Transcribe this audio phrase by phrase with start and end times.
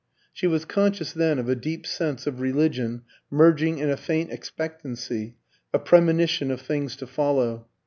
[0.33, 5.35] She was conscious then of a deep sense of religion merging in a faint expectancy,
[5.71, 7.67] a premonition of things to follow.